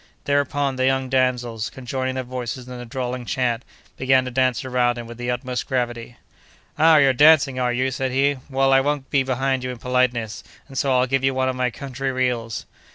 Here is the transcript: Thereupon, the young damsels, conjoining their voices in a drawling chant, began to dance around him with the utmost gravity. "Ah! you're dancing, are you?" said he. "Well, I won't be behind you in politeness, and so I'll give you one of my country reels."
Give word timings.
Thereupon, 0.23 0.77
the 0.77 0.87
young 0.87 1.09
damsels, 1.09 1.69
conjoining 1.69 2.15
their 2.15 2.23
voices 2.23 2.67
in 2.67 2.73
a 2.79 2.85
drawling 2.85 3.23
chant, 3.23 3.63
began 3.97 4.25
to 4.25 4.31
dance 4.31 4.65
around 4.65 4.97
him 4.97 5.05
with 5.05 5.19
the 5.19 5.29
utmost 5.29 5.67
gravity. 5.67 6.17
"Ah! 6.75 6.97
you're 6.97 7.13
dancing, 7.13 7.59
are 7.59 7.71
you?" 7.71 7.91
said 7.91 8.11
he. 8.11 8.37
"Well, 8.49 8.73
I 8.73 8.81
won't 8.81 9.11
be 9.11 9.21
behind 9.21 9.63
you 9.63 9.69
in 9.69 9.77
politeness, 9.77 10.43
and 10.67 10.75
so 10.75 10.91
I'll 10.91 11.05
give 11.05 11.23
you 11.23 11.35
one 11.35 11.49
of 11.49 11.55
my 11.55 11.69
country 11.69 12.11
reels." 12.11 12.65